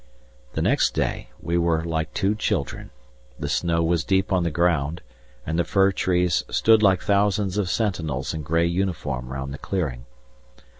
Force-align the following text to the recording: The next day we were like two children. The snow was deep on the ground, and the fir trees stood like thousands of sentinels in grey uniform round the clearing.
The 0.53 0.63
next 0.63 0.95
day 0.95 1.29
we 1.39 1.59
were 1.59 1.83
like 1.85 2.11
two 2.15 2.33
children. 2.33 2.89
The 3.37 3.47
snow 3.47 3.83
was 3.83 4.03
deep 4.03 4.33
on 4.33 4.41
the 4.41 4.49
ground, 4.49 5.01
and 5.45 5.59
the 5.59 5.63
fir 5.63 5.91
trees 5.91 6.43
stood 6.49 6.81
like 6.81 7.03
thousands 7.03 7.55
of 7.59 7.69
sentinels 7.69 8.33
in 8.33 8.41
grey 8.41 8.65
uniform 8.65 9.31
round 9.31 9.53
the 9.53 9.59
clearing. 9.59 10.07